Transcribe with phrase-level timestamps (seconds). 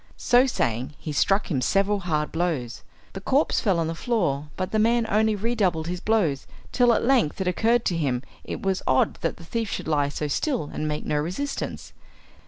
[0.17, 2.81] So saying he struck him several hard blows.
[3.13, 7.05] The corpse fell on the floor, but the man only redoubled his blows, till at
[7.05, 10.71] length it occurred to him it was odd that the thief should lie so still
[10.73, 11.93] and make no resistance.